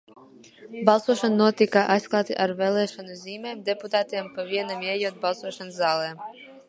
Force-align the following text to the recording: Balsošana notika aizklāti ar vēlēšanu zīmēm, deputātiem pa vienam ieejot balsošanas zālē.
Balsošana 0.87 1.35
notika 1.41 1.83
aizklāti 1.95 2.37
ar 2.45 2.53
vēlēšanu 2.61 3.17
zīmēm, 3.19 3.61
deputātiem 3.69 4.33
pa 4.39 4.47
vienam 4.51 4.83
ieejot 4.95 5.21
balsošanas 5.27 5.83
zālē. 5.85 6.11